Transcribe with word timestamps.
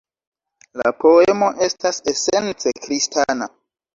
La 0.81 0.93
poemo 1.03 1.49
estas 1.67 2.01
esence 2.13 2.75
kristana. 2.87 3.51